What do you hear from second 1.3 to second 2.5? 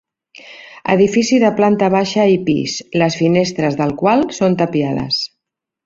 de planta baixa i